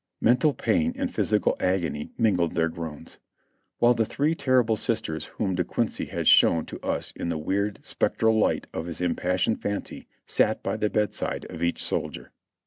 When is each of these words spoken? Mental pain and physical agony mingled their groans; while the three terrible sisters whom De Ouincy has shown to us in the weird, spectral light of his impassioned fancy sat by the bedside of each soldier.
Mental 0.19 0.51
pain 0.55 0.93
and 0.95 1.13
physical 1.13 1.55
agony 1.59 2.09
mingled 2.17 2.55
their 2.55 2.69
groans; 2.69 3.19
while 3.77 3.93
the 3.93 4.03
three 4.03 4.33
terrible 4.33 4.75
sisters 4.75 5.25
whom 5.37 5.53
De 5.53 5.63
Ouincy 5.63 6.07
has 6.07 6.27
shown 6.27 6.65
to 6.65 6.79
us 6.83 7.13
in 7.15 7.29
the 7.29 7.37
weird, 7.37 7.79
spectral 7.85 8.35
light 8.35 8.65
of 8.73 8.87
his 8.87 8.99
impassioned 8.99 9.61
fancy 9.61 10.07
sat 10.25 10.63
by 10.63 10.75
the 10.75 10.89
bedside 10.89 11.45
of 11.51 11.61
each 11.61 11.83
soldier. 11.83 12.31